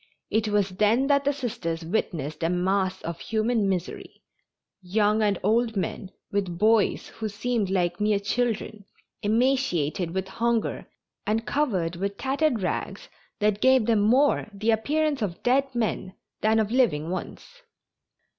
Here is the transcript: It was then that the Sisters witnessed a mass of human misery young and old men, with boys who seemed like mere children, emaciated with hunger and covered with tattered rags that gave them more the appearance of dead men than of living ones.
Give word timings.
It 0.31 0.47
was 0.47 0.69
then 0.69 1.05
that 1.05 1.25
the 1.25 1.31
Sisters 1.31 1.85
witnessed 1.85 2.41
a 2.41 2.49
mass 2.49 3.03
of 3.03 3.19
human 3.19 3.69
misery 3.69 4.23
young 4.81 5.21
and 5.21 5.37
old 5.43 5.75
men, 5.77 6.09
with 6.31 6.57
boys 6.57 7.09
who 7.09 7.29
seemed 7.29 7.69
like 7.69 8.01
mere 8.01 8.17
children, 8.19 8.85
emaciated 9.21 10.09
with 10.15 10.27
hunger 10.27 10.87
and 11.27 11.45
covered 11.45 11.97
with 11.97 12.17
tattered 12.17 12.63
rags 12.63 13.09
that 13.37 13.61
gave 13.61 13.85
them 13.85 13.99
more 13.99 14.49
the 14.55 14.71
appearance 14.71 15.21
of 15.21 15.43
dead 15.43 15.67
men 15.75 16.15
than 16.41 16.57
of 16.57 16.71
living 16.71 17.11
ones. 17.11 17.61